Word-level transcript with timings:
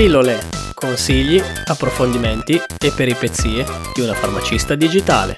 Pillole, 0.00 0.38
consigli, 0.72 1.38
approfondimenti 1.66 2.54
e 2.54 2.90
peripezie 2.96 3.66
di 3.94 4.00
una 4.00 4.14
farmacista 4.14 4.74
digitale. 4.74 5.34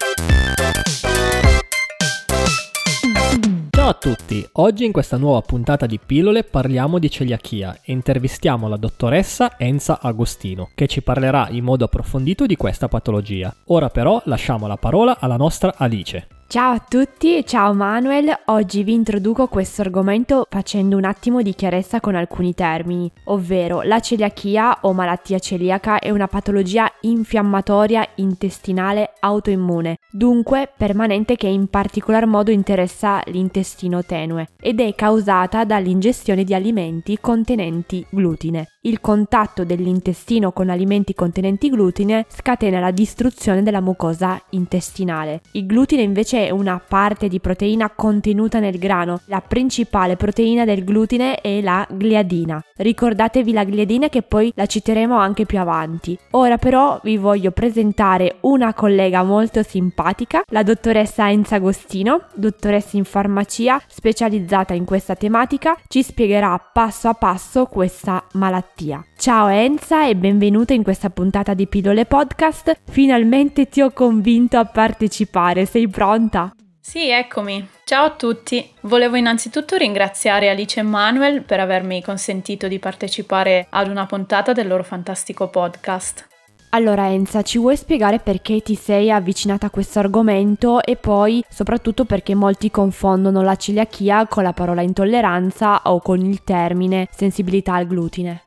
Ciao 3.70 3.88
a 3.88 3.94
tutti, 3.94 4.48
oggi 4.52 4.84
in 4.84 4.92
questa 4.92 5.16
nuova 5.16 5.40
puntata 5.40 5.86
di 5.86 5.98
Pillole 5.98 6.44
parliamo 6.44 7.00
di 7.00 7.10
celiachia 7.10 7.80
e 7.82 7.90
intervistiamo 7.90 8.68
la 8.68 8.76
dottoressa 8.76 9.58
Enza 9.58 9.98
Agostino 10.00 10.70
che 10.76 10.86
ci 10.86 11.02
parlerà 11.02 11.48
in 11.50 11.64
modo 11.64 11.84
approfondito 11.84 12.46
di 12.46 12.54
questa 12.54 12.86
patologia. 12.86 13.52
Ora 13.66 13.88
però 13.88 14.22
lasciamo 14.26 14.68
la 14.68 14.76
parola 14.76 15.18
alla 15.18 15.36
nostra 15.36 15.74
Alice. 15.76 16.41
Ciao 16.52 16.74
a 16.74 16.84
tutti, 16.86 17.46
ciao 17.46 17.72
Manuel, 17.72 18.30
oggi 18.48 18.82
vi 18.82 18.92
introduco 18.92 19.46
questo 19.46 19.80
argomento 19.80 20.46
facendo 20.50 20.98
un 20.98 21.04
attimo 21.04 21.40
di 21.40 21.54
chiarezza 21.54 21.98
con 21.98 22.14
alcuni 22.14 22.52
termini, 22.52 23.10
ovvero 23.24 23.80
la 23.80 24.00
celiachia 24.00 24.80
o 24.82 24.92
malattia 24.92 25.38
celiaca 25.38 25.98
è 25.98 26.10
una 26.10 26.28
patologia 26.28 26.92
infiammatoria 27.00 28.06
intestinale 28.16 29.14
autoimmune, 29.20 29.96
dunque 30.10 30.70
permanente 30.76 31.36
che 31.36 31.46
in 31.46 31.68
particolar 31.68 32.26
modo 32.26 32.50
interessa 32.50 33.22
l'intestino 33.28 34.04
tenue 34.04 34.48
ed 34.60 34.78
è 34.80 34.94
causata 34.94 35.64
dall'ingestione 35.64 36.44
di 36.44 36.52
alimenti 36.52 37.16
contenenti 37.18 38.04
glutine. 38.10 38.71
Il 38.84 39.00
contatto 39.00 39.64
dell'intestino 39.64 40.50
con 40.50 40.68
alimenti 40.68 41.14
contenenti 41.14 41.70
glutine 41.70 42.26
scatena 42.28 42.80
la 42.80 42.90
distruzione 42.90 43.62
della 43.62 43.80
mucosa 43.80 44.42
intestinale. 44.50 45.40
Il 45.52 45.66
glutine 45.66 46.02
invece 46.02 46.48
è 46.48 46.50
una 46.50 46.80
parte 46.80 47.28
di 47.28 47.38
proteina 47.38 47.92
contenuta 47.94 48.58
nel 48.58 48.78
grano. 48.78 49.20
La 49.26 49.40
principale 49.40 50.16
proteina 50.16 50.64
del 50.64 50.82
glutine 50.82 51.36
è 51.36 51.60
la 51.60 51.86
gliadina. 51.96 52.60
Ricordatevi 52.82 53.52
la 53.52 53.62
gliadina 53.62 54.08
che 54.08 54.22
poi 54.22 54.52
la 54.56 54.66
citeremo 54.66 55.16
anche 55.16 55.46
più 55.46 55.60
avanti. 55.60 56.18
Ora 56.32 56.58
però 56.58 56.98
vi 57.04 57.16
voglio 57.16 57.52
presentare 57.52 58.38
una 58.40 58.74
collega 58.74 59.22
molto 59.22 59.62
simpatica, 59.62 60.42
la 60.48 60.64
dottoressa 60.64 61.30
Enza 61.30 61.54
Agostino, 61.54 62.24
dottoressa 62.34 62.96
in 62.96 63.04
farmacia 63.04 63.80
specializzata 63.86 64.74
in 64.74 64.84
questa 64.84 65.14
tematica, 65.14 65.76
ci 65.86 66.02
spiegherà 66.02 66.58
passo 66.58 67.06
a 67.08 67.14
passo 67.14 67.66
questa 67.66 68.24
malattia. 68.32 69.04
Ciao 69.16 69.46
Enza 69.46 70.08
e 70.08 70.16
benvenuta 70.16 70.74
in 70.74 70.82
questa 70.82 71.08
puntata 71.08 71.54
di 71.54 71.68
Pillole 71.68 72.04
Podcast. 72.04 72.80
Finalmente 72.90 73.68
ti 73.68 73.80
ho 73.80 73.92
convinto 73.92 74.58
a 74.58 74.64
partecipare, 74.64 75.66
sei 75.66 75.86
pronta? 75.86 76.52
Sì, 76.84 77.10
eccomi. 77.10 77.64
Ciao 77.84 78.06
a 78.06 78.10
tutti. 78.10 78.68
Volevo 78.80 79.14
innanzitutto 79.14 79.76
ringraziare 79.76 80.50
Alice 80.50 80.80
e 80.80 80.82
Manuel 80.82 81.44
per 81.44 81.60
avermi 81.60 82.02
consentito 82.02 82.66
di 82.66 82.80
partecipare 82.80 83.68
ad 83.70 83.88
una 83.88 84.04
puntata 84.04 84.52
del 84.52 84.66
loro 84.66 84.82
fantastico 84.82 85.46
podcast. 85.46 86.26
Allora 86.70 87.08
Enza, 87.08 87.42
ci 87.42 87.58
vuoi 87.58 87.76
spiegare 87.76 88.18
perché 88.18 88.62
ti 88.62 88.74
sei 88.74 89.12
avvicinata 89.12 89.66
a 89.66 89.70
questo 89.70 90.00
argomento 90.00 90.82
e 90.82 90.96
poi 90.96 91.44
soprattutto 91.48 92.04
perché 92.04 92.34
molti 92.34 92.68
confondono 92.68 93.42
la 93.42 93.54
celiachia 93.54 94.26
con 94.26 94.42
la 94.42 94.52
parola 94.52 94.82
intolleranza 94.82 95.82
o 95.84 96.00
con 96.00 96.20
il 96.20 96.42
termine 96.42 97.06
sensibilità 97.12 97.74
al 97.74 97.86
glutine? 97.86 98.42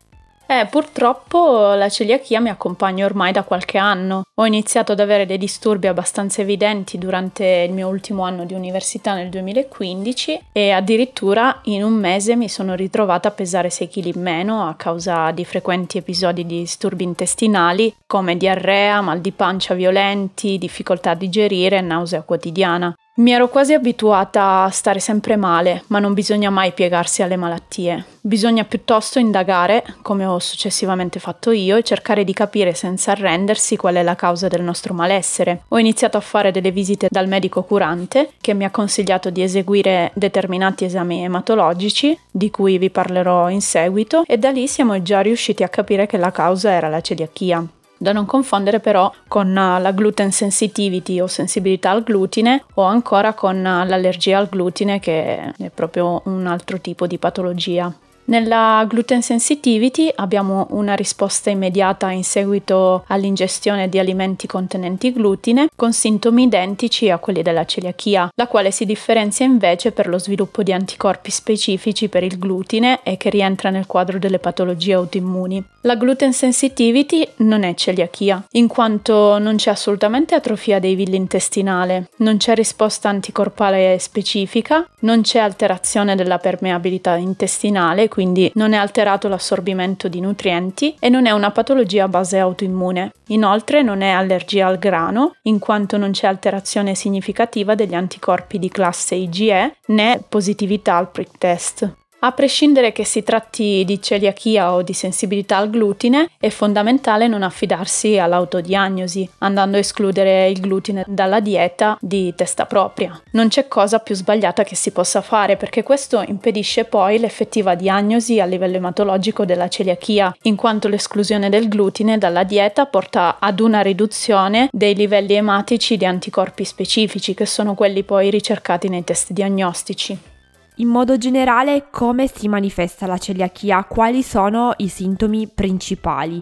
Eh, 0.48 0.68
purtroppo 0.70 1.74
la 1.74 1.90
celiachia 1.90 2.40
mi 2.40 2.50
accompagna 2.50 3.06
ormai 3.06 3.32
da 3.32 3.44
qualche 3.44 3.80
anno. 3.80 4.24
Ho 4.36 4.46
iniziato 4.46 4.92
ad 4.92 5.00
avere 5.00 5.26
dei 5.26 5.40
disturbi 5.40 5.88
abbastanza 5.88 6.42
evidenti 6.42 7.00
durante 7.00 7.66
il 7.68 7.74
mio 7.74 7.88
ultimo 7.88 8.24
anno 8.24 8.46
di 8.46 8.54
università 8.54 9.16
nel 9.16 9.30
2015 9.30 10.42
e 10.52 10.70
addirittura 10.70 11.62
in 11.64 11.84
un 11.84 11.94
mese 11.94 12.36
mi 12.36 12.48
sono 12.48 12.76
ritrovata 12.76 13.30
a 13.30 13.32
pesare 13.32 13.72
6 13.72 13.90
kg 13.90 14.06
in 14.16 14.22
meno 14.22 14.68
a 14.68 14.76
causa 14.76 15.32
di 15.32 15.46
frequenti 15.46 15.98
episodi 15.98 16.46
di 16.46 16.60
disturbi 16.60 17.04
intestinali 17.04 17.96
come 18.06 18.38
diarrea, 18.38 19.02
mal 19.02 19.22
di 19.22 19.32
pancia 19.32 19.74
violenti, 19.74 20.60
difficoltà 20.60 21.12
a 21.12 21.16
digerire 21.16 21.78
e 21.78 21.82
nausea 21.82 22.22
quotidiana. 22.22 22.96
Mi 23.18 23.32
ero 23.32 23.48
quasi 23.48 23.72
abituata 23.72 24.64
a 24.64 24.70
stare 24.70 25.00
sempre 25.00 25.38
male, 25.38 25.84
ma 25.88 26.00
non 26.00 26.14
bisogna 26.14 26.50
mai 26.50 26.74
piegarsi 26.74 27.22
alle 27.22 27.38
malattie. 27.38 28.04
Bisogna 28.20 28.66
piuttosto 28.66 29.20
indagare, 29.20 29.86
come 30.02 30.26
ho 30.26 30.38
successivamente 30.40 31.22
fatto 31.22 31.52
io, 31.52 31.78
e 31.78 31.84
cercare 31.84 32.26
di 32.26 32.34
capire 32.34 32.74
senza 32.74 33.12
arrendersi 33.12 33.78
qual 33.78 33.96
è 33.96 34.04
la 34.04 34.16
causa 34.16 34.50
del 34.50 34.64
nostro 34.64 34.94
malessere. 34.94 35.62
Ho 35.70 35.80
iniziato 35.80 36.18
a 36.18 36.20
fare 36.20 36.52
delle 36.52 36.72
visite 36.72 37.08
dal 37.10 37.30
medico 37.30 37.64
curante, 37.64 38.32
che 38.42 38.54
mi 38.54 38.66
ha 38.66 38.70
consigliato 38.70 39.30
di 39.30 39.42
eseguire 39.42 40.12
determinati 40.14 40.84
esami 40.84 41.24
ematologici, 41.24 42.20
di 42.30 42.52
cui 42.52 42.78
vi 42.78 42.90
parlerò 42.90 43.50
in 43.50 43.62
seguito, 43.62 44.24
e 44.28 44.38
da 44.38 44.50
lì 44.50 44.68
siamo 44.68 45.02
già 45.02 45.22
riusciti 45.22 45.64
a 45.64 45.70
capire 45.70 46.06
che 46.06 46.18
la 46.18 46.32
causa 46.32 46.70
era 46.70 46.90
la 46.90 47.00
celiachia 47.00 47.66
da 48.06 48.12
non 48.12 48.28
confondere 48.28 48.80
però 48.80 49.12
con 49.28 49.48
uh, 49.50 49.82
la 49.82 49.92
gluten 49.92 50.32
sensitivity 50.32 51.20
o 51.20 51.26
sensibilità 51.26 51.90
al 51.90 52.04
glutine 52.04 52.64
o 52.76 52.84
ancora 52.84 53.34
con 53.34 53.58
uh, 53.58 53.84
l'allergia 53.84 54.38
al 54.38 54.48
glutine 54.48 55.00
che 55.00 55.54
è 55.58 55.72
proprio 55.74 56.22
un 56.26 56.46
altro 56.46 56.80
tipo 56.80 57.08
di 57.08 57.18
patologia. 57.18 57.92
Nella 58.28 58.84
gluten 58.88 59.22
sensitivity 59.22 60.12
abbiamo 60.16 60.66
una 60.72 60.96
risposta 60.96 61.52
immediata 61.52 62.10
in 62.10 62.24
seguito 62.24 63.04
all'ingestione 63.10 63.88
di 63.88 64.00
alimenti 64.00 64.48
contenenti 64.48 65.14
glutine 65.14 65.68
con 65.76 65.94
sintomi 65.94 66.42
identici 66.42 67.12
a 67.12 67.20
quelli 67.20 67.44
della 67.44 67.66
celiachia, 67.66 68.32
la 68.34 68.48
quale 68.48 68.72
si 68.72 68.86
differenzia 68.86 69.46
invece 69.46 69.92
per 69.92 70.08
lo 70.08 70.18
sviluppo 70.18 70.64
di 70.64 70.74
anticorpi 70.74 71.30
specifici 71.30 72.10
per 72.10 72.24
il 72.24 72.40
glutine 72.40 73.02
e 73.04 73.16
che 73.18 73.30
rientra 73.30 73.70
nel 73.70 73.86
quadro 73.86 74.18
delle 74.18 74.40
patologie 74.40 74.94
autoimmuni. 74.94 75.64
La 75.82 75.96
gluten 75.96 76.34
sensitivity 76.34 77.28
non 77.38 77.62
è 77.62 77.76
celiachia, 77.76 78.44
in 78.54 78.66
quanto 78.66 79.38
non 79.38 79.58
c'è 79.58 79.70
assolutamente 79.70 80.34
atrofia 80.34 80.80
dei 80.80 80.96
villi 80.96 81.16
intestinale, 81.16 82.10
non 82.18 82.38
c'è 82.38 82.56
risposta 82.56 83.08
anticorpale 83.08 84.00
specifica, 84.00 84.90
non 85.02 85.22
c'è 85.22 85.38
alterazione 85.38 86.16
della 86.16 86.40
permeabilità 86.40 87.18
intestinale, 87.18 88.10
quindi 88.16 88.50
non 88.56 88.72
è 88.72 88.78
alterato 88.78 89.28
l'assorbimento 89.28 90.08
di 90.08 90.22
nutrienti 90.22 90.96
e 91.02 91.10
non 91.10 91.26
è 91.26 91.32
una 91.32 91.52
patologia 91.52 92.06
a 92.06 92.08
base 92.08 92.38
autoimmune. 92.40 93.12
Inoltre 93.28 93.82
non 93.82 94.00
è 94.00 94.12
allergia 94.12 94.68
al 94.68 94.80
grano, 94.80 95.36
in 95.42 95.60
quanto 95.60 95.98
non 95.98 96.12
c'è 96.12 96.26
alterazione 96.26 96.96
significativa 96.96 97.76
degli 97.76 97.94
anticorpi 97.94 98.58
di 98.58 98.70
classe 98.70 99.16
IgE 99.16 99.80
né 99.88 100.24
positività 100.30 100.96
al 100.96 101.12
prick 101.12 101.38
test. 101.38 102.05
A 102.26 102.32
prescindere 102.32 102.92
che 102.92 103.06
si 103.06 103.22
tratti 103.22 103.84
di 103.86 104.02
celiachia 104.02 104.74
o 104.74 104.82
di 104.82 104.94
sensibilità 104.94 105.58
al 105.58 105.70
glutine, 105.70 106.32
è 106.40 106.50
fondamentale 106.50 107.28
non 107.28 107.44
affidarsi 107.44 108.18
all'autodiagnosi, 108.18 109.30
andando 109.40 109.78
a 109.78 109.82
escludere 109.82 110.50
il 110.50 110.60
glutine 110.60 111.04
dalla 111.06 111.40
dieta 111.40 111.96
di 112.02 112.34
testa 112.36 112.66
propria. 112.66 113.22
Non 113.34 113.50
c'è 113.50 113.68
cosa 113.68 114.00
più 114.00 114.16
sbagliata 114.16 114.64
che 114.64 114.76
si 114.76 114.90
possa 114.90 115.22
fare 115.22 115.56
perché 115.56 115.84
questo 115.84 116.24
impedisce 116.26 116.86
poi 116.86 117.20
l'effettiva 117.20 117.76
diagnosi 117.76 118.40
a 118.40 118.46
livello 118.46 118.78
ematologico 118.78 119.46
della 119.46 119.68
celiachia, 119.68 120.36
in 120.42 120.56
quanto 120.56 120.88
l'esclusione 120.88 121.50
del 121.50 121.68
glutine 121.68 122.18
dalla 122.18 122.44
dieta 122.44 122.88
porta 122.88 123.38
ad 123.40 123.60
una 123.60 123.82
riduzione 123.82 124.68
dei 124.72 124.96
livelli 124.96 125.36
ematici 125.36 125.96
di 125.96 126.08
anticorpi 126.08 126.66
specifici, 126.66 127.36
che 127.36 127.46
sono 127.46 127.76
quelli 127.76 128.02
poi 128.02 128.32
ricercati 128.32 128.90
nei 128.90 129.04
test 129.04 129.32
diagnostici. 129.32 130.34
In 130.78 130.90
modo 130.90 131.18
generale, 131.18 131.88
come 131.90 132.28
si 132.28 132.50
manifesta 132.50 133.08
la 133.08 133.18
celiachia? 133.18 133.86
Quali 133.86 134.22
sono 134.22 134.74
i 134.78 134.90
sintomi 134.90 135.48
principali? 135.48 136.42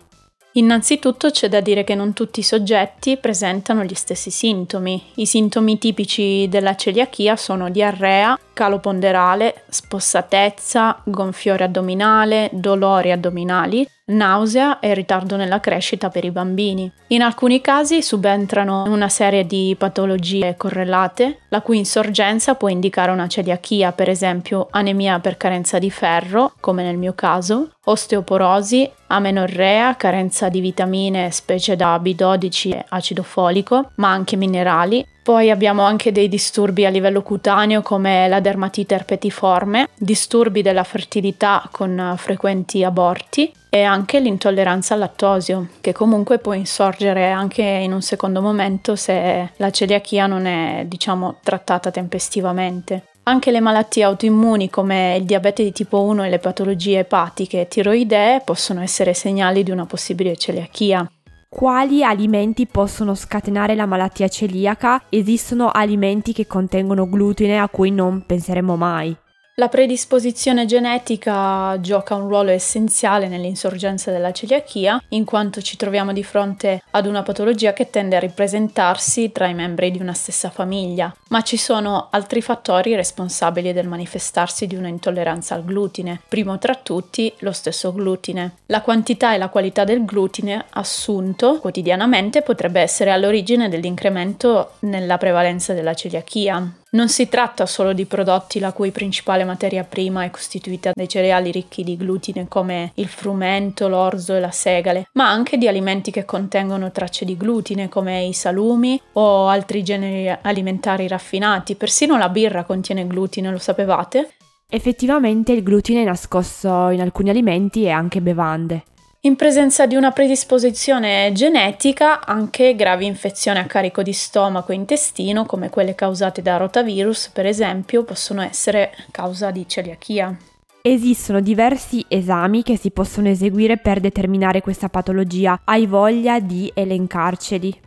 Innanzitutto 0.54 1.30
c'è 1.30 1.50
da 1.50 1.62
dire 1.62 1.84
che 1.84 1.94
non 1.94 2.14
tutti 2.14 2.40
i 2.40 2.44
soggetti 2.44 3.18
presentano 3.18 3.84
gli 3.84 3.94
stessi 3.94 4.32
sintomi. 4.32 5.02
I 5.16 5.28
sintomi 5.28 5.78
tipici 5.78 6.48
della 6.50 6.76
celiachia 6.76 7.35
sono 7.35 7.70
diarrea, 7.70 8.38
calo 8.53 8.79
ponderale, 8.79 9.64
spossatezza, 9.67 11.02
gonfiore 11.03 11.66
addominale, 11.66 12.50
dolori 12.53 13.11
addominali, 13.11 13.88
nausea 14.05 14.79
e 14.79 14.94
ritardo 14.94 15.35
nella 15.35 15.59
crescita 15.59 16.09
per 16.09 16.26
i 16.26 16.32
bambini. 16.32 16.91
In 17.08 17.22
alcuni 17.22 17.61
casi 17.61 18.02
subentrano 18.02 18.84
una 18.84 19.09
serie 19.09 19.46
di 19.46 19.76
patologie 19.78 20.55
correlate, 20.58 21.40
la 21.50 21.61
cui 21.61 21.78
insorgenza 21.78 22.55
può 22.55 22.67
indicare 22.67 23.11
una 23.11 23.28
celiachia, 23.28 23.91
per 23.91 24.09
esempio 24.09 24.67
anemia 24.72 25.20
per 25.20 25.38
carenza 25.38 25.79
di 25.79 25.90
ferro, 25.90 26.53
come 26.59 26.84
nel 26.84 26.97
mio 26.97 27.14
caso, 27.14 27.70
osteoporosi, 27.85 28.90
amenorrea, 29.08 29.96
carenza 29.96 30.50
di 30.50 30.59
vitamine, 30.59 31.32
specie 31.32 31.76
da 31.76 31.97
B12 31.97 32.72
e 32.72 32.85
acido 32.90 33.23
folico, 33.23 33.91
ma 33.96 34.09
anche 34.11 34.35
minerali, 34.35 35.05
poi 35.23 35.49
abbiamo 35.49 35.84
anche 35.84 36.11
dei 36.11 36.28
disturbi 36.28 36.85
a 36.85 36.90
livello 36.90 37.22
cutaneo 37.22 37.81
come 37.81 38.28
la 38.28 38.41
dermatite 38.41 38.93
erpetiforme, 38.93 39.87
disturbi 39.97 40.61
della 40.61 40.84
fertilità 40.84 41.67
con 41.72 42.14
frequenti 42.17 42.84
aborti 42.84 43.52
e 43.70 43.84
anche 43.84 44.20
l'intolleranza 44.20 44.93
al 44.93 44.99
lattosio, 44.99 45.70
che 45.79 45.93
comunque 45.93 46.40
può 46.40 46.53
insorgere 46.53 47.31
anche 47.31 47.64
in 47.64 47.93
un 47.93 48.02
secondo 48.02 48.41
momento 48.41 48.96
se 48.97 49.52
la 49.55 49.72
celiachia 49.72 50.28
non 50.28 50.46
è, 50.46 50.84
diciamo, 50.85 51.37
trattata 51.41 51.90
tempestivamente. 51.90 53.05
Anche 53.23 53.52
le 53.52 53.61
malattie 53.61 54.03
autoimmuni 54.03 54.69
come 54.69 55.16
il 55.16 55.23
diabete 55.23 55.64
di 55.64 55.72
tipo 55.72 56.02
1 56.02 56.26
e 56.26 56.29
le 56.29 56.40
patologie 56.40 56.99
epatiche 56.99 57.61
e 57.61 57.67
tiroidee 57.69 58.41
possono 58.43 58.81
essere 58.81 59.14
segnali 59.14 59.64
di 59.64 59.72
una 59.72 59.85
possibile 59.85 60.35
celiachia. 60.35 61.09
Quali 61.55 62.03
alimenti 62.03 62.66
possono 62.66 63.14
scatenare 63.14 63.76
la 63.76 63.85
malattia 63.85 64.28
celiaca? 64.28 65.03
Esistono 65.08 65.70
alimenti 65.70 66.34
che 66.34 66.47
contengono 66.47 67.08
glutine 67.08 67.59
a 67.59 67.70
cui 67.70 67.91
non 67.91 68.23
penseremmo 68.26 68.76
mai. 68.76 69.16
La 69.58 69.67
predisposizione 69.67 70.66
genetica 70.66 71.79
gioca 71.79 72.16
un 72.16 72.28
ruolo 72.28 72.50
essenziale 72.50 73.28
nell'insorgenza 73.28 74.09
della 74.09 74.32
celiachia, 74.32 75.00
in 75.09 75.26
quanto 75.26 75.61
ci 75.61 75.78
troviamo 75.78 76.11
di 76.11 76.23
fronte 76.23 76.82
ad 76.90 77.05
una 77.05 77.22
patologia 77.22 77.72
che 77.72 77.91
tende 77.91 78.16
a 78.16 78.20
ripresentarsi 78.20 79.32
tra 79.32 79.46
i 79.46 79.53
membri 79.53 79.91
di 79.91 80.02
una 80.02 80.14
stessa 80.14 80.50
famiglia, 80.50 81.16
ma 81.29 81.44
ci 81.44 81.58
sono 81.58 82.08
altri 82.09 82.41
fattori 82.41 82.96
responsabili 82.96 83.73
del 83.73 83.88
manifestarsi 83.88 84.66
di 84.66 84.76
una 84.76 84.88
intolleranza 84.88 85.53
al 85.53 85.64
glutine, 85.64 86.20
primo 86.28 86.58
tra 86.58 86.73
tutti 86.73 87.32
lo 87.41 87.52
stesso 87.52 87.94
glutine. 87.94 88.55
La 88.66 88.82
quantità 88.82 89.35
e 89.35 89.38
la 89.38 89.50
qualità 89.50 89.84
del 89.84 90.03
glutine 90.03 90.66
assunto 90.72 91.59
quotidianamente 91.59 92.41
potrebbe 92.41 92.82
essere 92.82 93.11
all'origine 93.11 93.70
dell'incremento 93.70 94.72
nella 94.79 95.20
prevalenza 95.20 95.73
della 95.73 95.94
celiachia. 95.94 96.78
Non 96.93 97.09
si 97.09 97.28
tratta 97.28 97.66
solo 97.66 97.91
di 97.91 98.05
prodotti 98.05 98.59
la 98.59 98.72
cui 98.72 98.91
principale 98.91 99.43
materia 99.43 99.84
prima 99.84 100.25
è 100.25 100.29
costituita 100.29 100.91
dai 100.93 101.09
cereali 101.09 101.49
ricchi 101.49 101.84
di 101.84 101.97
glutine 101.97 102.47
come 102.47 102.91
il 102.95 103.07
frumento, 103.07 103.87
l'orzo 103.87 104.35
e 104.35 104.40
la 104.40 104.51
segale, 104.51 105.07
ma 105.13 105.28
anche 105.28 105.57
di 105.57 105.67
alimenti 105.67 106.11
che 106.11 106.23
contengono 106.23 106.91
tracce 106.91 107.25
di 107.25 107.35
glutine 107.35 107.90
come 107.90 108.25
i 108.25 108.34
salumi 108.34 109.01
o 109.13 109.47
altri 109.47 109.81
generi 109.81 110.37
alimentari 110.40 111.07
raffinati. 111.07 111.73
Persino 111.73 112.16
la 112.16 112.29
birra 112.29 112.63
contiene 112.63 113.07
glutine, 113.07 113.49
lo 113.49 113.57
sapevate? 113.57 114.35
Effettivamente 114.69 115.51
il 115.51 115.63
glutine 115.63 116.03
è 116.03 116.05
nascosto 116.05 116.90
in 116.90 117.01
alcuni 117.01 117.31
alimenti 117.31 117.85
e 117.85 117.90
anche 117.90 118.22
bevande. 118.22 118.84
In 119.25 119.37
presenza 119.37 119.85
di 119.85 119.96
una 119.96 120.11
predisposizione 120.11 121.31
genetica, 121.34 122.25
anche 122.25 122.75
gravi 122.75 123.05
infezioni 123.05 123.58
a 123.58 123.64
carico 123.64 124.03
di 124.03 124.11
stomaco 124.11 124.73
e 124.73 124.75
intestino, 124.75 125.46
come 125.46 125.70
quelle 125.70 125.96
causate 125.96 126.41
da 126.41 126.58
rotavirus, 126.58 127.29
per 127.29 127.46
esempio, 127.46 128.03
possono 128.03 128.41
essere 128.41 128.91
causa 129.11 129.49
di 129.49 129.66
celiachia. 129.66 130.35
Esistono 130.81 131.40
diversi 131.40 132.03
esami 132.09 132.64
che 132.64 132.78
si 132.78 132.91
possono 132.91 133.29
eseguire 133.29 133.78
per 133.78 134.02
determinare 134.02 134.59
questa 134.59 134.90
patologia. 134.90 135.61
Hai 135.64 135.85
voglia 135.85 136.41
di 136.41 136.69
elencarceli? 136.76 137.79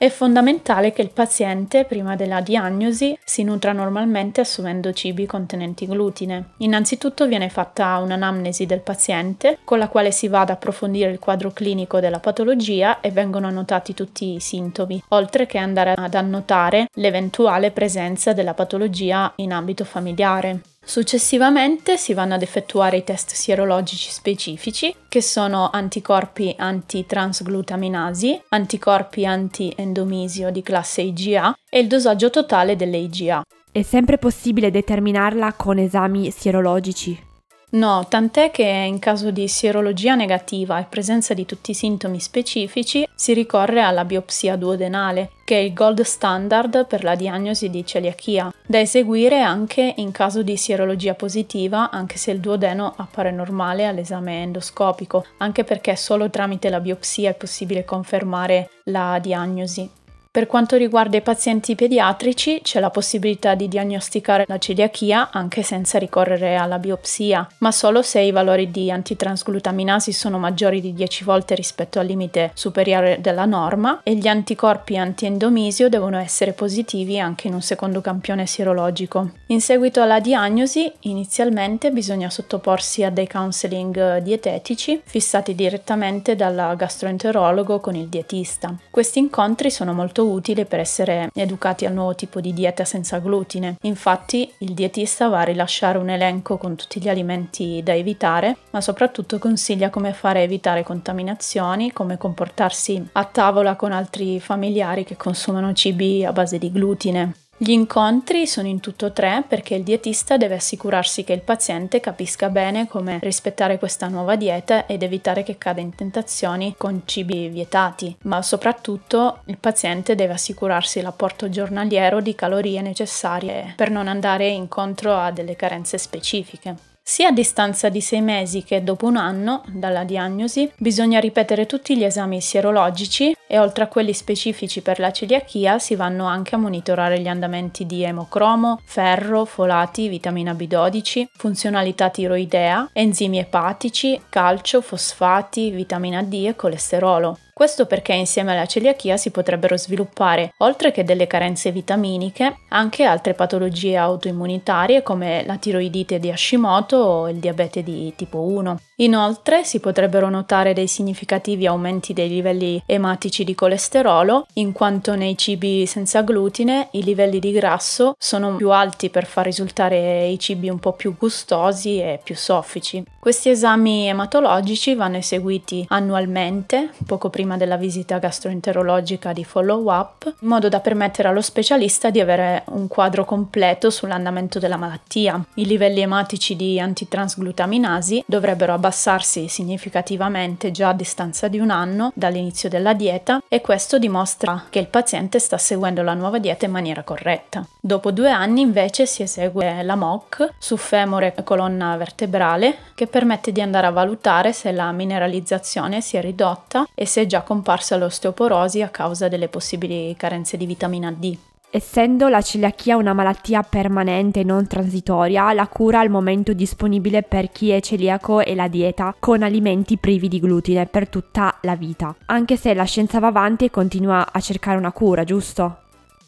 È 0.00 0.08
fondamentale 0.08 0.92
che 0.92 1.02
il 1.02 1.10
paziente, 1.10 1.84
prima 1.84 2.16
della 2.16 2.40
diagnosi, 2.40 3.18
si 3.22 3.44
nutra 3.44 3.72
normalmente 3.72 4.40
assumendo 4.40 4.94
cibi 4.94 5.26
contenenti 5.26 5.86
glutine. 5.86 6.52
Innanzitutto 6.60 7.26
viene 7.26 7.50
fatta 7.50 7.98
un'anamnesi 7.98 8.64
del 8.64 8.80
paziente, 8.80 9.58
con 9.62 9.76
la 9.76 9.88
quale 9.88 10.10
si 10.10 10.26
va 10.26 10.40
ad 10.40 10.48
approfondire 10.48 11.10
il 11.10 11.18
quadro 11.18 11.50
clinico 11.50 12.00
della 12.00 12.18
patologia 12.18 13.00
e 13.02 13.10
vengono 13.10 13.48
annotati 13.48 13.92
tutti 13.92 14.36
i 14.36 14.40
sintomi, 14.40 15.02
oltre 15.08 15.44
che 15.44 15.58
andare 15.58 15.92
ad 15.92 16.14
annotare 16.14 16.86
l'eventuale 16.94 17.70
presenza 17.70 18.32
della 18.32 18.54
patologia 18.54 19.30
in 19.36 19.52
ambito 19.52 19.84
familiare. 19.84 20.60
Successivamente 20.84 21.96
si 21.96 22.14
vanno 22.14 22.34
ad 22.34 22.42
effettuare 22.42 22.96
i 22.96 23.04
test 23.04 23.32
sierologici 23.32 24.10
specifici, 24.10 24.94
che 25.08 25.22
sono 25.22 25.70
anticorpi 25.70 26.54
antitransglutaminasi, 26.58 28.42
anticorpi 28.48 29.24
anti-endomisio 29.24 30.50
di 30.50 30.62
classe 30.62 31.02
IgA 31.02 31.54
e 31.68 31.78
il 31.78 31.86
dosaggio 31.86 32.30
totale 32.30 32.74
delle 32.74 32.96
IgA. 32.96 33.42
È 33.70 33.82
sempre 33.82 34.18
possibile 34.18 34.72
determinarla 34.72 35.52
con 35.52 35.78
esami 35.78 36.32
sierologici? 36.32 37.28
No, 37.72 38.04
tant'è 38.08 38.50
che 38.50 38.64
in 38.64 38.98
caso 38.98 39.30
di 39.30 39.46
sierologia 39.46 40.16
negativa 40.16 40.80
e 40.80 40.86
presenza 40.88 41.34
di 41.34 41.46
tutti 41.46 41.70
i 41.70 41.74
sintomi 41.74 42.18
specifici 42.18 43.06
si 43.14 43.32
ricorre 43.32 43.80
alla 43.80 44.04
biopsia 44.04 44.56
duodenale, 44.56 45.30
che 45.44 45.56
è 45.56 45.60
il 45.60 45.72
gold 45.72 46.00
standard 46.00 46.88
per 46.88 47.04
la 47.04 47.14
diagnosi 47.14 47.70
di 47.70 47.86
celiachia, 47.86 48.52
da 48.66 48.80
eseguire 48.80 49.40
anche 49.40 49.94
in 49.98 50.10
caso 50.10 50.42
di 50.42 50.56
sierologia 50.56 51.14
positiva, 51.14 51.90
anche 51.90 52.18
se 52.18 52.32
il 52.32 52.40
duodeno 52.40 52.92
appare 52.96 53.30
normale 53.30 53.86
all'esame 53.86 54.42
endoscopico, 54.42 55.24
anche 55.36 55.62
perché 55.62 55.94
solo 55.94 56.28
tramite 56.28 56.70
la 56.70 56.80
biopsia 56.80 57.30
è 57.30 57.34
possibile 57.34 57.84
confermare 57.84 58.68
la 58.84 59.20
diagnosi. 59.22 59.88
Per 60.32 60.46
quanto 60.46 60.76
riguarda 60.76 61.16
i 61.16 61.22
pazienti 61.22 61.74
pediatrici 61.74 62.60
c'è 62.62 62.78
la 62.78 62.90
possibilità 62.90 63.56
di 63.56 63.66
diagnosticare 63.66 64.44
la 64.46 64.58
celiachia 64.58 65.30
anche 65.32 65.64
senza 65.64 65.98
ricorrere 65.98 66.54
alla 66.54 66.78
biopsia, 66.78 67.48
ma 67.58 67.72
solo 67.72 68.00
se 68.02 68.20
i 68.20 68.30
valori 68.30 68.70
di 68.70 68.92
antitransglutaminasi 68.92 70.12
sono 70.12 70.38
maggiori 70.38 70.80
di 70.80 70.92
10 70.92 71.24
volte 71.24 71.56
rispetto 71.56 71.98
al 71.98 72.06
limite 72.06 72.52
superiore 72.54 73.18
della 73.20 73.44
norma 73.44 74.02
e 74.04 74.14
gli 74.14 74.28
anticorpi 74.28 74.96
antiendomisio 74.96 75.88
devono 75.88 76.16
essere 76.18 76.52
positivi 76.52 77.18
anche 77.18 77.48
in 77.48 77.54
un 77.54 77.62
secondo 77.62 78.00
campione 78.00 78.46
sierologico. 78.46 79.32
In 79.46 79.60
seguito 79.60 80.00
alla 80.00 80.20
diagnosi, 80.20 80.92
inizialmente 81.00 81.90
bisogna 81.90 82.30
sottoporsi 82.30 83.02
a 83.02 83.10
dei 83.10 83.26
counseling 83.26 84.18
dietetici 84.18 85.02
fissati 85.04 85.56
direttamente 85.56 86.36
dal 86.36 86.76
gastroenterologo 86.76 87.80
con 87.80 87.96
il 87.96 88.06
dietista. 88.06 88.72
Questi 88.92 89.18
incontri 89.18 89.72
sono 89.72 89.92
molto 89.92 90.18
molto 90.20 90.26
utile 90.26 90.64
per 90.64 90.80
essere 90.80 91.30
educati 91.34 91.86
al 91.86 91.94
nuovo 91.94 92.14
tipo 92.14 92.40
di 92.40 92.52
dieta 92.52 92.84
senza 92.84 93.18
glutine. 93.18 93.76
Infatti 93.82 94.52
il 94.58 94.74
dietista 94.74 95.28
va 95.28 95.40
a 95.40 95.44
rilasciare 95.44 95.98
un 95.98 96.10
elenco 96.10 96.58
con 96.58 96.76
tutti 96.76 97.00
gli 97.00 97.08
alimenti 97.08 97.80
da 97.82 97.94
evitare, 97.94 98.56
ma 98.70 98.80
soprattutto 98.80 99.38
consiglia 99.38 99.90
come 99.90 100.12
fare 100.12 100.42
evitare 100.42 100.82
contaminazioni, 100.82 101.92
come 101.92 102.18
comportarsi 102.18 103.08
a 103.12 103.24
tavola 103.24 103.76
con 103.76 103.92
altri 103.92 104.40
familiari 104.40 105.04
che 105.04 105.16
consumano 105.16 105.72
cibi 105.72 106.24
a 106.24 106.32
base 106.32 106.58
di 106.58 106.70
glutine. 106.70 107.34
Gli 107.62 107.72
incontri 107.72 108.46
sono 108.46 108.68
in 108.68 108.80
tutto 108.80 109.12
tre 109.12 109.44
perché 109.46 109.74
il 109.74 109.82
dietista 109.82 110.38
deve 110.38 110.54
assicurarsi 110.54 111.24
che 111.24 111.34
il 111.34 111.42
paziente 111.42 112.00
capisca 112.00 112.48
bene 112.48 112.88
come 112.88 113.18
rispettare 113.20 113.78
questa 113.78 114.08
nuova 114.08 114.34
dieta 114.34 114.86
ed 114.86 115.02
evitare 115.02 115.42
che 115.42 115.58
cada 115.58 115.82
in 115.82 115.94
tentazioni 115.94 116.74
con 116.78 117.02
cibi 117.04 117.48
vietati, 117.48 118.16
ma 118.22 118.40
soprattutto 118.40 119.40
il 119.44 119.58
paziente 119.58 120.14
deve 120.14 120.32
assicurarsi 120.32 121.02
l'apporto 121.02 121.50
giornaliero 121.50 122.22
di 122.22 122.34
calorie 122.34 122.80
necessarie 122.80 123.74
per 123.76 123.90
non 123.90 124.08
andare 124.08 124.48
incontro 124.48 125.14
a 125.14 125.30
delle 125.30 125.54
carenze 125.54 125.98
specifiche. 125.98 126.89
Sia 127.10 127.30
a 127.30 127.32
distanza 127.32 127.88
di 127.88 128.00
sei 128.00 128.20
mesi 128.20 128.62
che 128.62 128.84
dopo 128.84 129.06
un 129.06 129.16
anno 129.16 129.64
dalla 129.66 130.04
diagnosi 130.04 130.70
bisogna 130.76 131.18
ripetere 131.18 131.66
tutti 131.66 131.96
gli 131.96 132.04
esami 132.04 132.40
sierologici 132.40 133.34
e 133.48 133.58
oltre 133.58 133.82
a 133.82 133.88
quelli 133.88 134.12
specifici 134.12 134.80
per 134.80 135.00
la 135.00 135.10
celiachia 135.10 135.80
si 135.80 135.96
vanno 135.96 136.26
anche 136.26 136.54
a 136.54 136.58
monitorare 136.58 137.18
gli 137.18 137.26
andamenti 137.26 137.84
di 137.84 138.04
emocromo, 138.04 138.80
ferro, 138.84 139.44
folati, 139.44 140.06
vitamina 140.06 140.52
B12, 140.52 141.24
funzionalità 141.32 142.10
tiroidea, 142.10 142.88
enzimi 142.92 143.40
epatici, 143.40 144.20
calcio, 144.28 144.80
fosfati, 144.80 145.72
vitamina 145.72 146.22
D 146.22 146.44
e 146.46 146.54
colesterolo. 146.54 147.38
Questo 147.60 147.84
perché 147.84 148.14
insieme 148.14 148.52
alla 148.52 148.64
celiachia 148.64 149.18
si 149.18 149.30
potrebbero 149.30 149.76
sviluppare, 149.76 150.54
oltre 150.60 150.92
che 150.92 151.04
delle 151.04 151.26
carenze 151.26 151.70
vitaminiche, 151.70 152.60
anche 152.68 153.04
altre 153.04 153.34
patologie 153.34 153.98
autoimmunitarie 153.98 155.02
come 155.02 155.44
la 155.44 155.58
tiroidite 155.58 156.18
di 156.18 156.30
Hashimoto 156.30 156.96
o 156.96 157.28
il 157.28 157.36
diabete 157.36 157.82
di 157.82 158.14
tipo 158.16 158.38
1. 158.38 158.80
Inoltre 159.00 159.64
si 159.64 159.78
potrebbero 159.78 160.30
notare 160.30 160.72
dei 160.72 160.86
significativi 160.86 161.66
aumenti 161.66 162.14
dei 162.14 162.30
livelli 162.30 162.82
ematici 162.86 163.44
di 163.44 163.54
colesterolo, 163.54 164.46
in 164.54 164.72
quanto 164.72 165.14
nei 165.14 165.36
cibi 165.36 165.84
senza 165.84 166.22
glutine 166.22 166.88
i 166.92 167.02
livelli 167.02 167.40
di 167.40 167.52
grasso 167.52 168.14
sono 168.18 168.56
più 168.56 168.70
alti 168.70 169.10
per 169.10 169.26
far 169.26 169.44
risultare 169.44 170.28
i 170.28 170.38
cibi 170.38 170.70
un 170.70 170.78
po' 170.78 170.92
più 170.94 171.14
gustosi 171.14 171.98
e 171.98 172.20
più 172.22 172.34
soffici. 172.34 173.04
Questi 173.18 173.50
esami 173.50 174.08
ematologici 174.08 174.94
vanno 174.94 175.18
eseguiti 175.18 175.84
annualmente, 175.88 176.90
poco 177.06 177.28
prima 177.28 177.48
della 177.56 177.76
visita 177.76 178.18
gastroenterologica 178.18 179.32
di 179.32 179.44
follow-up, 179.44 180.34
in 180.40 180.48
modo 180.48 180.68
da 180.68 180.80
permettere 180.80 181.28
allo 181.28 181.40
specialista 181.40 182.10
di 182.10 182.20
avere 182.20 182.64
un 182.66 182.88
quadro 182.88 183.24
completo 183.24 183.90
sull'andamento 183.90 184.58
della 184.58 184.76
malattia. 184.76 185.42
I 185.54 185.66
livelli 185.66 186.00
ematici 186.00 186.56
di 186.56 186.78
antitransglutaminasi 186.80 188.24
dovrebbero 188.26 188.72
abbassarsi 188.72 189.48
significativamente 189.48 190.70
già 190.70 190.88
a 190.88 190.94
distanza 190.94 191.48
di 191.48 191.58
un 191.58 191.70
anno 191.70 192.12
dall'inizio 192.14 192.68
della 192.68 192.94
dieta 192.94 193.42
e 193.48 193.60
questo 193.60 193.98
dimostra 193.98 194.66
che 194.70 194.78
il 194.78 194.88
paziente 194.88 195.38
sta 195.38 195.58
seguendo 195.58 196.02
la 196.02 196.14
nuova 196.14 196.38
dieta 196.38 196.64
in 196.64 196.72
maniera 196.72 197.02
corretta. 197.02 197.66
Dopo 197.80 198.10
due 198.10 198.30
anni 198.30 198.60
invece 198.60 199.06
si 199.06 199.22
esegue 199.22 199.82
la 199.82 199.94
MOC 199.94 200.50
su 200.58 200.76
femore 200.76 201.34
e 201.36 201.42
colonna 201.42 201.96
vertebrale 201.96 202.76
che 202.94 203.06
permette 203.06 203.52
di 203.52 203.60
andare 203.60 203.86
a 203.86 203.90
valutare 203.90 204.52
se 204.52 204.72
la 204.72 204.90
mineralizzazione 204.92 206.00
si 206.00 206.16
è 206.16 206.20
ridotta 206.20 206.86
e 206.94 207.06
se 207.06 207.22
è 207.22 207.26
già 207.26 207.39
comparsa 207.42 207.96
l'osteoporosi 207.96 208.82
a 208.82 208.88
causa 208.88 209.28
delle 209.28 209.48
possibili 209.48 210.14
carenze 210.16 210.56
di 210.56 210.66
vitamina 210.66 211.10
D. 211.10 211.36
Essendo 211.72 212.26
la 212.28 212.40
celiachia 212.40 212.96
una 212.96 213.12
malattia 213.12 213.62
permanente 213.62 214.40
e 214.40 214.44
non 214.44 214.66
transitoria, 214.66 215.52
la 215.52 215.68
cura 215.68 216.00
al 216.00 216.08
momento 216.08 216.52
disponibile 216.52 217.22
per 217.22 217.52
chi 217.52 217.70
è 217.70 217.80
celiaco 217.80 218.40
è 218.40 218.56
la 218.56 218.66
dieta 218.66 219.14
con 219.16 219.44
alimenti 219.44 219.96
privi 219.96 220.26
di 220.26 220.40
glutine 220.40 220.86
per 220.86 221.08
tutta 221.08 221.58
la 221.62 221.76
vita. 221.76 222.12
Anche 222.26 222.56
se 222.56 222.74
la 222.74 222.82
scienza 222.82 223.20
va 223.20 223.28
avanti 223.28 223.66
e 223.66 223.70
continua 223.70 224.32
a 224.32 224.40
cercare 224.40 224.78
una 224.78 224.90
cura, 224.90 225.22
giusto? 225.22 225.82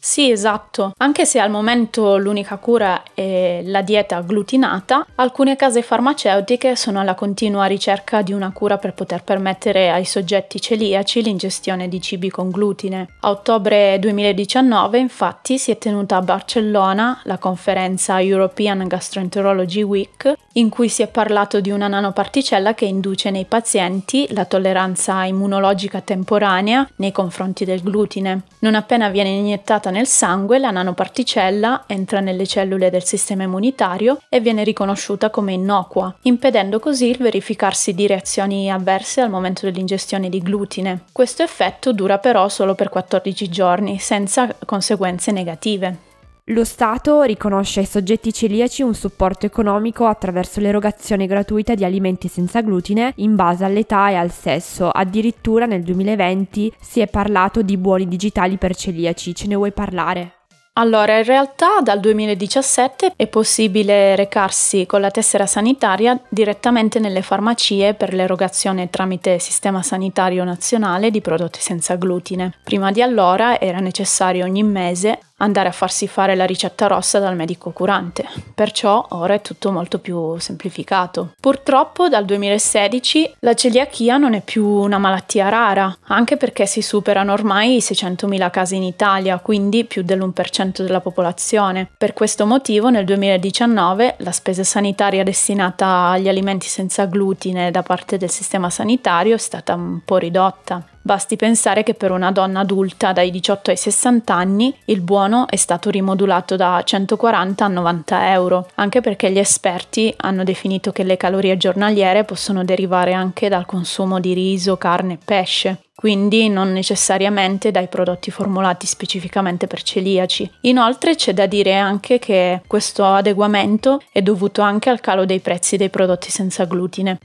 Sì, 0.05 0.29
esatto. 0.29 0.91
Anche 0.97 1.25
se 1.25 1.39
al 1.39 1.49
momento 1.49 2.17
l'unica 2.17 2.57
cura 2.57 3.03
è 3.13 3.61
la 3.63 3.81
dieta 3.81 4.19
glutinata, 4.19 5.05
alcune 5.15 5.55
case 5.55 5.81
farmaceutiche 5.81 6.75
sono 6.75 6.99
alla 6.99 7.13
continua 7.13 7.67
ricerca 7.67 8.21
di 8.21 8.33
una 8.33 8.51
cura 8.51 8.77
per 8.77 8.93
poter 8.95 9.23
permettere 9.23 9.89
ai 9.89 10.03
soggetti 10.03 10.59
celiaci 10.59 11.21
l'ingestione 11.21 11.87
di 11.87 12.01
cibi 12.01 12.29
con 12.29 12.49
glutine. 12.49 13.13
A 13.21 13.29
ottobre 13.29 13.97
2019, 13.97 14.97
infatti, 14.97 15.57
si 15.57 15.71
è 15.71 15.77
tenuta 15.77 16.17
a 16.17 16.21
Barcellona 16.21 17.21
la 17.23 17.37
conferenza 17.37 18.21
European 18.21 18.85
Gastroenterology 18.85 19.83
Week, 19.83 20.33
in 20.55 20.67
cui 20.67 20.89
si 20.89 21.01
è 21.01 21.07
parlato 21.07 21.61
di 21.61 21.71
una 21.71 21.87
nanoparticella 21.87 22.73
che 22.73 22.83
induce 22.83 23.31
nei 23.31 23.45
pazienti 23.45 24.27
la 24.33 24.43
tolleranza 24.43 25.23
immunologica 25.23 26.01
temporanea 26.01 26.85
nei 26.97 27.13
confronti 27.13 27.63
del 27.63 27.81
glutine. 27.81 28.41
Non 28.59 28.75
appena 28.75 29.07
viene 29.07 29.29
iniettata 29.29 29.91
nel 29.93 30.07
sangue, 30.07 30.59
la 30.59 30.71
nanoparticella 30.71 31.85
entra 31.87 32.19
nelle 32.19 32.45
cellule 32.45 32.89
del 32.89 33.05
sistema 33.05 33.43
immunitario 33.43 34.17
e 34.27 34.41
viene 34.41 34.65
riconosciuta 34.65 35.29
come 35.29 35.53
innocua, 35.53 36.13
impedendo 36.23 36.79
così 36.79 37.07
il 37.09 37.17
verificarsi 37.19 37.93
di 37.93 38.07
reazioni 38.07 38.69
avverse 38.69 39.21
al 39.21 39.29
momento 39.29 39.65
dell'ingestione 39.65 40.27
di 40.27 40.39
glutine. 40.39 41.03
Questo 41.11 41.43
effetto 41.43 41.93
dura 41.93 42.17
però 42.17 42.49
solo 42.49 42.75
per 42.75 42.89
14 42.89 43.49
giorni, 43.49 43.99
senza 43.99 44.53
conseguenze 44.65 45.31
negative. 45.31 46.11
Lo 46.47 46.65
Stato 46.65 47.21
riconosce 47.21 47.79
ai 47.79 47.85
soggetti 47.85 48.33
celiaci 48.33 48.81
un 48.81 48.93
supporto 48.93 49.45
economico 49.45 50.07
attraverso 50.07 50.59
l'erogazione 50.59 51.25
gratuita 51.25 51.73
di 51.73 51.85
alimenti 51.85 52.27
senza 52.27 52.59
glutine 52.59 53.13
in 53.17 53.35
base 53.35 53.63
all'età 53.63 54.09
e 54.09 54.15
al 54.15 54.29
sesso. 54.29 54.89
Addirittura 54.89 55.65
nel 55.65 55.83
2020 55.83 56.73
si 56.81 56.99
è 56.99 57.07
parlato 57.07 57.61
di 57.61 57.77
buoni 57.77 58.09
digitali 58.09 58.57
per 58.57 58.75
celiaci. 58.75 59.33
Ce 59.33 59.47
ne 59.47 59.55
vuoi 59.55 59.71
parlare? 59.71 60.33
Allora, 60.75 61.19
in 61.19 61.23
realtà 61.23 61.81
dal 61.81 61.99
2017 61.99 63.13
è 63.15 63.27
possibile 63.27 64.15
recarsi 64.15 64.87
con 64.87 65.01
la 65.01 65.11
tessera 65.11 65.45
sanitaria 65.45 66.19
direttamente 66.27 66.97
nelle 66.97 67.21
farmacie 67.21 67.93
per 67.93 68.11
l'erogazione 68.11 68.89
tramite 68.89 69.37
Sistema 69.37 69.83
Sanitario 69.83 70.43
Nazionale 70.43 71.11
di 71.11 71.21
prodotti 71.21 71.59
senza 71.61 71.95
glutine. 71.95 72.55
Prima 72.63 72.91
di 72.91 73.03
allora 73.03 73.59
era 73.59 73.79
necessario 73.79 74.45
ogni 74.45 74.63
mese 74.63 75.19
andare 75.37 75.69
a 75.69 75.73
farsi 75.73 76.07
fare 76.07 76.35
la 76.35 76.45
ricetta 76.45 76.87
rossa 76.87 77.19
dal 77.19 77.35
medico 77.35 77.71
curante, 77.71 78.25
perciò 78.53 79.05
ora 79.09 79.33
è 79.33 79.41
tutto 79.41 79.71
molto 79.71 79.99
più 79.99 80.37
semplificato. 80.37 81.33
Purtroppo 81.39 82.07
dal 82.07 82.25
2016 82.25 83.35
la 83.39 83.53
celiachia 83.53 84.17
non 84.17 84.33
è 84.33 84.41
più 84.41 84.65
una 84.65 84.97
malattia 84.97 85.49
rara, 85.49 85.95
anche 86.07 86.37
perché 86.37 86.65
si 86.65 86.81
superano 86.81 87.33
ormai 87.33 87.75
i 87.75 87.79
600.000 87.79 88.49
casi 88.49 88.75
in 88.75 88.83
Italia, 88.83 89.39
quindi 89.39 89.85
più 89.85 90.03
dell'1% 90.03 90.81
della 90.83 91.01
popolazione. 91.01 91.89
Per 91.97 92.13
questo 92.13 92.45
motivo 92.45 92.89
nel 92.89 93.05
2019 93.05 94.15
la 94.19 94.31
spesa 94.31 94.63
sanitaria 94.63 95.23
destinata 95.23 96.09
agli 96.09 96.27
alimenti 96.27 96.67
senza 96.67 97.05
glutine 97.05 97.71
da 97.71 97.83
parte 97.83 98.17
del 98.17 98.29
sistema 98.29 98.69
sanitario 98.69 99.35
è 99.35 99.39
stata 99.39 99.73
un 99.73 99.99
po' 100.05 100.17
ridotta. 100.17 100.85
Basti 101.05 101.35
pensare 101.35 101.83
che 101.83 101.95
per 101.95 102.11
una 102.11 102.31
donna 102.31 102.61
adulta 102.61 103.11
dai 103.11 103.29
18 103.29 103.71
ai 103.71 103.75
60 103.75 104.33
anni 104.33 104.73
il 104.85 105.01
buono 105.01 105.47
è 105.49 105.57
stato 105.57 105.89
rimodulato 105.89 106.55
da 106.55 106.81
140 106.81 107.65
a 107.65 107.67
90 107.67 108.31
euro, 108.31 108.69
anche 108.75 109.01
perché 109.01 109.29
gli 109.29 109.37
esperti 109.37 110.13
hanno 110.15 110.45
definito 110.45 110.93
che 110.93 111.03
le 111.03 111.17
calorie 111.17 111.57
giornaliere 111.57 112.23
possono 112.23 112.63
derivare 112.63 113.11
anche 113.11 113.49
dal 113.49 113.65
consumo 113.65 114.21
di 114.21 114.33
riso, 114.33 114.77
carne 114.77 115.15
e 115.15 115.19
pesce 115.23 115.77
quindi 115.95 116.49
non 116.49 116.73
necessariamente 116.73 117.71
dai 117.71 117.87
prodotti 117.87 118.29
formulati 118.29 118.85
specificamente 118.85 119.67
per 119.67 119.83
celiaci. 119.83 120.51
Inoltre 120.61 121.15
c'è 121.15 121.33
da 121.33 121.45
dire 121.45 121.75
anche 121.75 122.19
che 122.19 122.61
questo 122.67 123.05
adeguamento 123.05 124.01
è 124.11 124.21
dovuto 124.21 124.61
anche 124.61 124.89
al 124.89 124.99
calo 124.99 125.23
dei 125.23 125.39
prezzi 125.39 125.77
dei 125.77 125.89
prodotti 125.89 126.29
senza 126.29 126.65
glutine. 126.65 127.19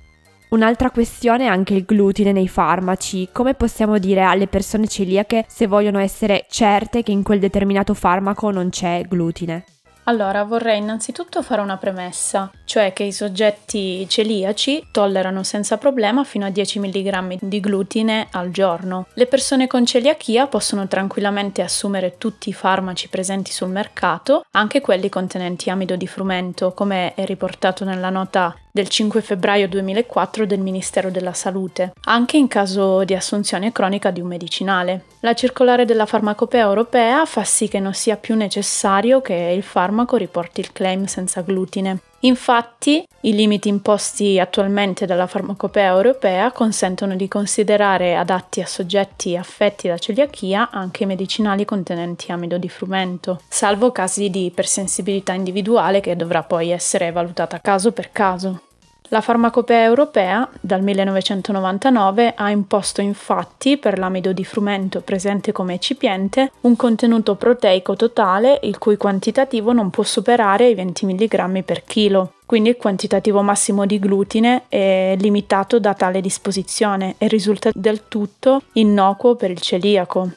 Un'altra 0.51 0.91
questione 0.91 1.45
è 1.45 1.49
anche 1.49 1.75
il 1.75 1.85
glutine 1.85 2.33
nei 2.33 2.49
farmaci. 2.49 3.29
Come 3.33 3.53
possiamo 3.53 3.99
dire 3.99 4.23
alle 4.23 4.47
persone 4.47 4.89
celiache 4.89 5.45
se 5.47 5.67
vogliono 5.67 5.99
essere 5.99 6.47
certe 6.49 7.03
che 7.03 7.13
in 7.13 7.23
quel 7.23 7.39
determinato 7.39 7.93
farmaco 7.93 8.51
non 8.51 8.71
c'è 8.71 9.05
glutine? 9.07 9.65
Allora, 10.09 10.43
vorrei 10.45 10.79
innanzitutto 10.79 11.43
fare 11.43 11.61
una 11.61 11.77
premessa, 11.77 12.51
cioè 12.65 12.95
che 12.95 13.03
i 13.03 13.13
soggetti 13.13 14.09
celiaci 14.09 14.89
tollerano 14.91 15.43
senza 15.43 15.77
problema 15.77 16.25
fino 16.25 16.47
a 16.47 16.51
10 16.51 16.79
mg 16.79 17.39
di 17.43 17.61
glutine 17.61 18.29
al 18.31 18.51
giorno. 18.51 19.09
Le 19.13 19.27
persone 19.27 19.67
con 19.67 19.85
celiachia 19.85 20.47
possono 20.47 20.89
tranquillamente 20.89 21.61
assumere 21.61 22.17
tutti 22.17 22.49
i 22.49 22.55
farmaci 22.55 23.11
presenti 23.11 23.53
sul 23.53 23.69
mercato, 23.69 24.47
anche 24.53 24.81
quelli 24.81 25.11
contenenti 25.11 25.69
amido 25.69 25.95
di 25.95 26.07
frumento, 26.07 26.73
come 26.73 27.13
è 27.13 27.27
riportato 27.27 27.85
nella 27.85 28.09
nota 28.09 28.57
del 28.71 28.89
5 28.89 29.21
febbraio 29.21 29.69
2004 29.69 30.47
del 30.47 30.61
Ministero 30.61 31.11
della 31.11 31.33
Salute, 31.33 31.93
anche 32.05 32.37
in 32.37 32.49
caso 32.49 33.05
di 33.05 33.15
assunzione 33.15 33.73
cronica 33.73 34.11
di 34.11 34.21
un 34.21 34.29
medicinale. 34.29 35.05
La 35.21 35.35
circolare 35.35 35.85
della 35.85 36.07
farmacopea 36.07 36.65
europea 36.65 37.25
fa 37.25 37.45
sì 37.45 37.69
che 37.69 37.81
non 37.81 37.95
sia 37.95 38.17
più 38.17 38.35
necessario 38.35 39.21
che 39.21 39.35
il 39.35 39.63
farmaco 39.63 40.17
riporti 40.17 40.61
il 40.61 40.73
claim 40.73 41.05
senza 41.05 41.41
glutine. 41.43 42.01
Infatti, 42.21 43.07
i 43.23 43.35
limiti 43.35 43.69
imposti 43.69 44.41
attualmente 44.41 45.07
dalla 45.07 45.27
farmacopea 45.29 45.95
europea 45.95 46.51
consentono 46.51 47.15
di 47.15 47.29
considerare 47.29 48.17
adatti 48.17 48.61
a 48.61 48.67
soggetti 48.67 49.37
affetti 49.37 49.87
da 49.87 49.99
celiachia 49.99 50.71
anche 50.71 51.07
medicinali 51.07 51.65
contenenti 51.65 52.33
amido 52.33 52.59
di 52.59 52.69
frumento, 52.69 53.41
salvo 53.49 53.93
casi 53.93 54.31
di 54.31 54.47
ipersensibilità 54.47 55.33
individuale 55.33 56.01
che 56.01 56.17
dovrà 56.17 56.43
poi 56.43 56.71
essere 56.71 57.13
valutata 57.13 57.61
caso 57.61 57.93
per 57.93 58.11
caso. 58.11 58.63
La 59.11 59.23
farmacopea 59.23 59.85
europea 59.85 60.47
dal 60.61 60.83
1999 60.83 62.35
ha 62.37 62.51
imposto 62.51 63.01
infatti 63.01 63.79
per 63.79 63.99
l'amido 63.99 64.35
di 64.35 64.45
frumento 64.45 65.01
presente 65.01 65.51
come 65.51 65.75
eccipiente 65.75 66.53
un 66.63 66.77
contenuto 66.77 67.35
proteico 67.37 67.97
totale 67.97 68.61
il 68.65 68.77
cui 68.77 68.99
quantitativo 68.99 69.73
non 69.73 69.89
può 69.89 70.05
superare 70.05 70.69
i 70.69 70.75
20 70.75 71.07
mg 71.07 71.63
per 71.63 71.85
chilo. 71.85 72.35
Quindi 72.45 72.69
il 72.69 72.77
quantitativo 72.77 73.41
massimo 73.41 73.87
di 73.87 73.99
glutine 73.99 74.65
è 74.69 75.15
limitato 75.19 75.79
da 75.79 75.95
tale 75.95 76.21
disposizione 76.21 77.15
e 77.17 77.29
risulta 77.29 77.71
del 77.75 78.09
tutto 78.09 78.63
innocuo 78.73 79.37
per 79.37 79.51
il 79.51 79.61
celiaco. 79.61 80.33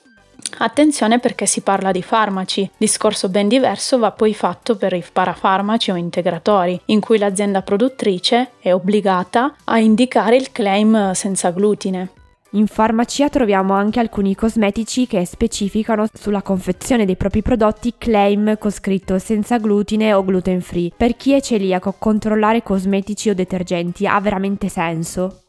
Attenzione 0.57 1.19
perché 1.19 1.45
si 1.45 1.61
parla 1.61 1.91
di 1.91 2.01
farmaci, 2.01 2.69
discorso 2.77 3.29
ben 3.29 3.47
diverso 3.47 3.97
va 3.97 4.11
poi 4.11 4.33
fatto 4.33 4.75
per 4.75 4.93
i 4.93 5.03
parafarmaci 5.11 5.91
o 5.91 5.95
integratori, 5.95 6.79
in 6.85 6.99
cui 6.99 7.17
l'azienda 7.17 7.61
produttrice 7.61 8.51
è 8.59 8.73
obbligata 8.73 9.55
a 9.65 9.79
indicare 9.79 10.35
il 10.35 10.51
claim 10.51 11.11
senza 11.13 11.49
glutine. 11.51 12.09
In 12.53 12.67
farmacia 12.67 13.29
troviamo 13.29 13.73
anche 13.73 14.01
alcuni 14.01 14.35
cosmetici 14.35 15.07
che 15.07 15.25
specificano 15.25 16.05
sulla 16.11 16.41
confezione 16.41 17.05
dei 17.05 17.15
propri 17.15 17.41
prodotti 17.41 17.93
claim 17.97 18.57
con 18.57 18.71
scritto 18.71 19.17
senza 19.19 19.57
glutine 19.57 20.13
o 20.13 20.23
gluten 20.23 20.59
free. 20.59 20.91
Per 20.95 21.15
chi 21.15 21.31
è 21.31 21.39
celiaco, 21.39 21.95
controllare 21.97 22.61
cosmetici 22.61 23.29
o 23.29 23.33
detergenti 23.33 24.05
ha 24.05 24.19
veramente 24.19 24.67
senso? 24.67 25.43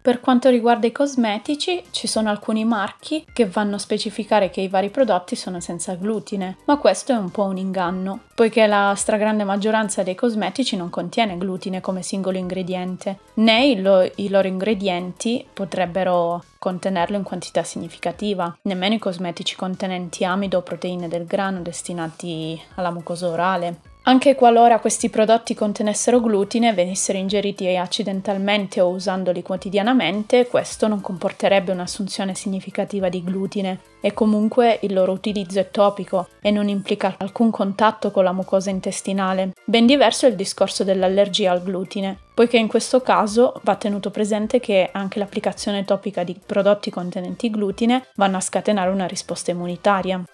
Per 0.00 0.20
quanto 0.20 0.48
riguarda 0.48 0.86
i 0.86 0.92
cosmetici, 0.92 1.82
ci 1.90 2.06
sono 2.06 2.30
alcuni 2.30 2.64
marchi 2.64 3.26
che 3.32 3.46
vanno 3.46 3.74
a 3.74 3.78
specificare 3.78 4.48
che 4.48 4.60
i 4.60 4.68
vari 4.68 4.90
prodotti 4.90 5.36
sono 5.36 5.60
senza 5.60 5.94
glutine, 5.96 6.58
ma 6.64 6.78
questo 6.78 7.12
è 7.12 7.16
un 7.16 7.30
po' 7.30 7.44
un 7.44 7.58
inganno, 7.58 8.20
poiché 8.34 8.66
la 8.66 8.94
stragrande 8.96 9.44
maggioranza 9.44 10.02
dei 10.02 10.14
cosmetici 10.14 10.76
non 10.76 10.88
contiene 10.88 11.36
glutine 11.36 11.80
come 11.80 12.02
singolo 12.02 12.38
ingrediente, 12.38 13.18
né 13.34 13.78
lo- 13.80 14.10
i 14.14 14.28
loro 14.28 14.48
ingredienti 14.48 15.46
potrebbero 15.52 16.42
contenerlo 16.58 17.16
in 17.16 17.22
quantità 17.22 17.62
significativa, 17.62 18.56
nemmeno 18.62 18.94
i 18.94 18.98
cosmetici 18.98 19.56
contenenti 19.56 20.24
amido 20.24 20.58
o 20.58 20.62
proteine 20.62 21.08
del 21.08 21.26
grano 21.26 21.60
destinati 21.60 22.60
alla 22.76 22.90
mucosa 22.90 23.28
orale. 23.28 23.87
Anche 24.08 24.34
qualora 24.34 24.78
questi 24.78 25.10
prodotti 25.10 25.52
contenessero 25.52 26.18
glutine 26.18 26.70
e 26.70 26.72
venissero 26.72 27.18
ingeriti 27.18 27.76
accidentalmente 27.76 28.80
o 28.80 28.88
usandoli 28.88 29.42
quotidianamente, 29.42 30.46
questo 30.46 30.88
non 30.88 31.02
comporterebbe 31.02 31.72
un'assunzione 31.72 32.34
significativa 32.34 33.10
di 33.10 33.22
glutine 33.22 33.80
e 34.00 34.14
comunque 34.14 34.78
il 34.80 34.94
loro 34.94 35.12
utilizzo 35.12 35.58
è 35.58 35.70
topico 35.70 36.28
e 36.40 36.50
non 36.50 36.68
implica 36.68 37.16
alcun 37.18 37.50
contatto 37.50 38.10
con 38.10 38.24
la 38.24 38.32
mucosa 38.32 38.70
intestinale. 38.70 39.52
Ben 39.66 39.84
diverso 39.84 40.24
è 40.24 40.30
il 40.30 40.36
discorso 40.36 40.84
dell'allergia 40.84 41.50
al 41.50 41.62
glutine, 41.62 42.16
poiché 42.32 42.56
in 42.56 42.66
questo 42.66 43.02
caso 43.02 43.60
va 43.62 43.74
tenuto 43.74 44.10
presente 44.10 44.58
che 44.58 44.88
anche 44.90 45.18
l'applicazione 45.18 45.84
topica 45.84 46.24
di 46.24 46.34
prodotti 46.46 46.88
contenenti 46.88 47.50
glutine 47.50 48.06
vanno 48.14 48.38
a 48.38 48.40
scatenare 48.40 48.88
una 48.88 49.06
risposta 49.06 49.50
immunitaria. 49.50 50.24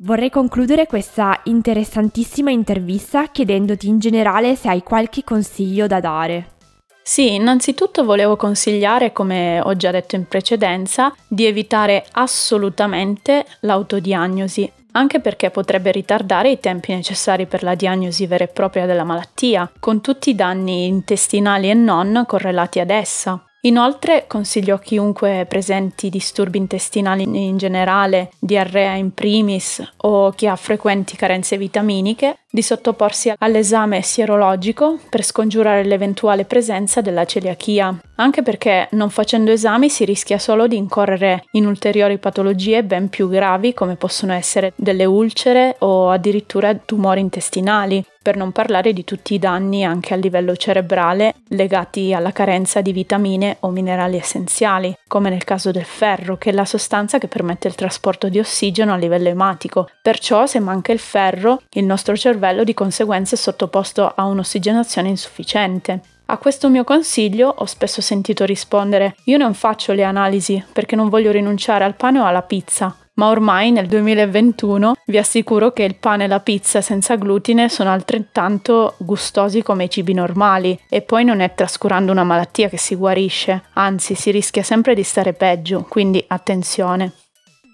Vorrei 0.00 0.30
concludere 0.30 0.86
questa 0.86 1.40
interessantissima 1.44 2.52
intervista 2.52 3.26
chiedendoti 3.26 3.88
in 3.88 3.98
generale 3.98 4.54
se 4.54 4.68
hai 4.68 4.80
qualche 4.84 5.24
consiglio 5.24 5.88
da 5.88 5.98
dare. 5.98 6.50
Sì, 7.02 7.34
innanzitutto 7.34 8.04
volevo 8.04 8.36
consigliare, 8.36 9.12
come 9.12 9.60
ho 9.60 9.74
già 9.74 9.90
detto 9.90 10.14
in 10.14 10.28
precedenza, 10.28 11.12
di 11.26 11.46
evitare 11.46 12.06
assolutamente 12.12 13.44
l'autodiagnosi, 13.62 14.70
anche 14.92 15.18
perché 15.18 15.50
potrebbe 15.50 15.90
ritardare 15.90 16.52
i 16.52 16.60
tempi 16.60 16.94
necessari 16.94 17.46
per 17.46 17.64
la 17.64 17.74
diagnosi 17.74 18.24
vera 18.28 18.44
e 18.44 18.48
propria 18.48 18.86
della 18.86 19.02
malattia, 19.02 19.68
con 19.80 20.00
tutti 20.00 20.30
i 20.30 20.36
danni 20.36 20.86
intestinali 20.86 21.70
e 21.70 21.74
non 21.74 22.22
correlati 22.24 22.78
ad 22.78 22.90
essa. 22.90 23.42
Inoltre 23.62 24.26
consiglio 24.28 24.76
a 24.76 24.78
chiunque 24.78 25.44
presenti 25.48 26.10
disturbi 26.10 26.58
intestinali 26.58 27.24
in 27.24 27.56
generale, 27.56 28.30
diarrea 28.38 28.94
in 28.94 29.12
primis 29.12 29.82
o 29.98 30.30
chi 30.30 30.46
ha 30.46 30.54
frequenti 30.54 31.16
carenze 31.16 31.58
vitaminiche 31.58 32.38
di 32.50 32.62
sottoporsi 32.62 33.32
all'esame 33.38 34.00
sierologico 34.00 34.98
per 35.10 35.22
scongiurare 35.22 35.84
l'eventuale 35.84 36.46
presenza 36.46 37.02
della 37.02 37.26
celiachia, 37.26 37.94
anche 38.16 38.42
perché 38.42 38.88
non 38.92 39.10
facendo 39.10 39.50
esami 39.50 39.90
si 39.90 40.06
rischia 40.06 40.38
solo 40.38 40.66
di 40.66 40.76
incorrere 40.76 41.44
in 41.52 41.66
ulteriori 41.66 42.16
patologie 42.16 42.82
ben 42.84 43.10
più 43.10 43.28
gravi 43.28 43.74
come 43.74 43.96
possono 43.96 44.32
essere 44.32 44.72
delle 44.76 45.04
ulcere 45.04 45.76
o 45.80 46.10
addirittura 46.10 46.74
tumori 46.74 47.20
intestinali, 47.20 48.02
per 48.20 48.36
non 48.36 48.52
parlare 48.52 48.92
di 48.92 49.04
tutti 49.04 49.34
i 49.34 49.38
danni 49.38 49.84
anche 49.84 50.12
a 50.12 50.16
livello 50.16 50.54
cerebrale 50.56 51.36
legati 51.48 52.12
alla 52.12 52.32
carenza 52.32 52.82
di 52.82 52.92
vitamine 52.92 53.56
o 53.60 53.70
minerali 53.70 54.18
essenziali, 54.18 54.94
come 55.06 55.30
nel 55.30 55.44
caso 55.44 55.70
del 55.70 55.84
ferro, 55.84 56.36
che 56.36 56.50
è 56.50 56.52
la 56.52 56.66
sostanza 56.66 57.18
che 57.18 57.28
permette 57.28 57.68
il 57.68 57.74
trasporto 57.74 58.28
di 58.28 58.38
ossigeno 58.38 58.92
a 58.92 58.96
livello 58.96 59.28
ematico. 59.28 59.88
Perciò 60.02 60.44
se 60.44 60.60
manca 60.60 60.92
il 60.92 60.98
ferro, 60.98 61.62
il 61.70 61.84
nostro 61.84 62.16
cervello 62.16 62.37
cervello 62.38 62.62
di 62.62 62.72
conseguenza 62.72 63.34
è 63.34 63.38
sottoposto 63.38 64.12
a 64.14 64.24
un'ossigenazione 64.24 65.08
insufficiente. 65.08 66.00
A 66.26 66.38
questo 66.38 66.68
mio 66.68 66.84
consiglio 66.84 67.52
ho 67.56 67.64
spesso 67.64 68.00
sentito 68.00 68.44
rispondere 68.44 69.16
io 69.24 69.38
non 69.38 69.54
faccio 69.54 69.92
le 69.92 70.04
analisi 70.04 70.62
perché 70.72 70.94
non 70.94 71.08
voglio 71.08 71.32
rinunciare 71.32 71.84
al 71.84 71.96
pane 71.96 72.20
o 72.20 72.26
alla 72.26 72.42
pizza, 72.42 72.94
ma 73.14 73.28
ormai 73.28 73.72
nel 73.72 73.86
2021 73.86 74.94
vi 75.06 75.18
assicuro 75.18 75.72
che 75.72 75.82
il 75.82 75.96
pane 75.96 76.24
e 76.24 76.28
la 76.28 76.38
pizza 76.38 76.80
senza 76.80 77.16
glutine 77.16 77.68
sono 77.68 77.90
altrettanto 77.90 78.94
gustosi 78.98 79.62
come 79.62 79.84
i 79.84 79.90
cibi 79.90 80.12
normali 80.12 80.78
e 80.88 81.00
poi 81.00 81.24
non 81.24 81.40
è 81.40 81.54
trascurando 81.54 82.12
una 82.12 82.24
malattia 82.24 82.68
che 82.68 82.78
si 82.78 82.94
guarisce, 82.94 83.64
anzi 83.72 84.14
si 84.14 84.30
rischia 84.30 84.62
sempre 84.62 84.94
di 84.94 85.02
stare 85.02 85.32
peggio, 85.32 85.84
quindi 85.88 86.22
attenzione. 86.28 87.12